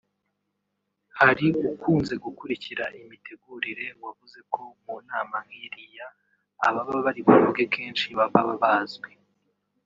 Hari 1.19 1.47
ukunze 1.71 2.13
gukurikira 2.23 2.83
imitegurire 3.01 3.85
wavuze 4.03 4.39
ko 4.53 4.61
mu 4.83 4.95
nama 5.09 5.37
nk’iriya 5.45 6.07
ababa 6.67 6.93
bari 7.05 7.21
buvuge 7.27 7.63
kenshi 7.75 8.07
baba 8.17 8.41
bazwi 8.63 9.11